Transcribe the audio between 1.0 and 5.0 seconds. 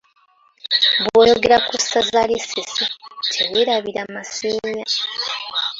Bw’oyogera ku Ssaza ly’e Ssese teweerabira Masiinya.